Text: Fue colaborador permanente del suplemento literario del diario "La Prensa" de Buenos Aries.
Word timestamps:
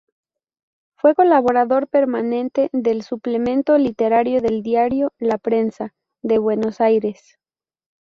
Fue 0.97 1.13
colaborador 1.13 1.87
permanente 1.87 2.71
del 2.73 3.03
suplemento 3.03 3.77
literario 3.77 4.41
del 4.41 4.63
diario 4.63 5.13
"La 5.19 5.37
Prensa" 5.37 5.93
de 6.23 6.39
Buenos 6.39 6.81
Aries. 6.81 7.37